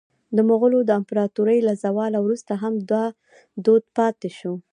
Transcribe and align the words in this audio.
د 0.35 0.37
مغولو 0.49 0.79
د 0.85 0.89
امپراطورۍ 0.99 1.59
له 1.67 1.73
زواله 1.83 2.19
وروسته 2.21 2.53
هم 2.63 2.73
دا 2.91 3.05
دود 3.65 3.83
پاتې 3.97 4.29
شو. 4.37 4.53